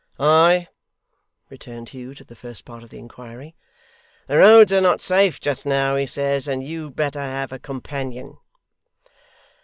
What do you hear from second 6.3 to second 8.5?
and you'd better have a companion.